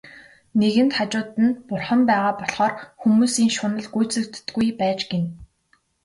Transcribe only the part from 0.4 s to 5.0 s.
Нэгэнт хажууд нь Бурхан байгаа болохоор хүмүүсийн шунал гүйцэгддэггүй байж